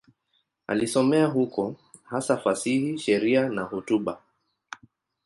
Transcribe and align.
Alisomea 0.67 1.25
huko, 1.25 1.75
hasa 2.03 2.37
fasihi, 2.37 2.97
sheria 2.97 3.49
na 3.49 3.63
hotuba. 3.63 4.21